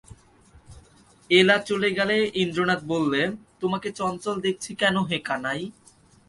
এলা 1.29 1.57
চলে 1.69 1.89
গেলে 1.97 2.17
ইন্দ্রনাথ 2.43 2.81
বললে, 2.93 3.21
তোমাকে 3.61 3.89
চঞ্চল 3.99 4.35
দেখছি 4.45 4.71
কেন 4.81 4.95
হে 5.09 5.17
কানাই? 5.29 5.61